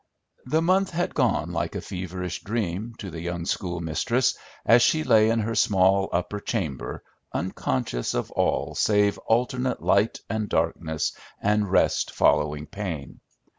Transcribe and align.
The 0.47 0.63
month 0.63 0.89
had 0.89 1.13
gone, 1.13 1.51
like 1.51 1.75
a 1.75 1.79
feverish 1.79 2.41
dream, 2.43 2.95
to 2.97 3.11
the 3.11 3.21
young 3.21 3.45
schoolmistress, 3.45 4.35
as 4.65 4.81
she 4.81 5.03
lay 5.03 5.29
in 5.29 5.41
her 5.41 5.53
small, 5.53 6.09
upper 6.11 6.39
chamber, 6.39 7.03
unconscious 7.31 8.15
of 8.15 8.31
all 8.31 8.73
save 8.73 9.19
alternate 9.19 9.83
light 9.83 10.19
and 10.27 10.49
darkness, 10.49 11.15
and 11.39 11.69
rest 11.71 12.09
following 12.09 12.65
pain. 12.65 13.19